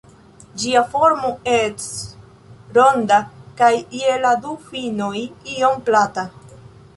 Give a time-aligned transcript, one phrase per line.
[0.61, 1.27] Ĝia formo
[1.57, 1.91] ests
[2.77, 3.19] ronda
[3.61, 5.13] kaj je la du finoj
[5.59, 6.27] iom plata.